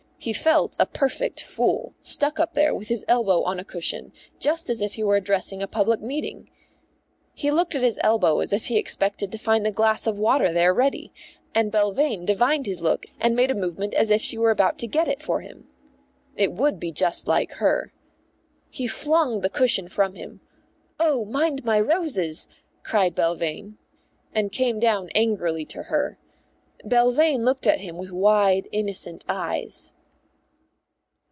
[0.23, 4.69] He felt a perfect fool, stuck up there with his elbow on a cushion, just
[4.69, 6.47] as if he were addressing a public meeting.
[7.33, 10.51] He looked at his elbow as if he expected to find a glass of water
[10.53, 11.11] there ready,
[11.55, 14.85] and Belvane divined his look and made a movement as if she were about to
[14.87, 15.67] get it for him.
[16.37, 17.91] It would be just like her.
[18.69, 20.39] He flung the cushion from him
[20.99, 22.47] ("Oh, mind my roses,"
[22.83, 23.79] cried Belvane)
[24.35, 26.19] and came down angrily to her.
[26.85, 29.93] Belvane looked at him with wide, innocent eyes.